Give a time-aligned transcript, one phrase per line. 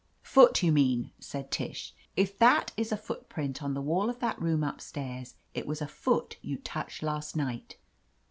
[0.23, 1.93] "Foot, you mean," said Tish.
[2.17, 5.79] "If that is a footprint on the wall of that room up stairs, it was
[5.79, 7.77] a foot you touched last night."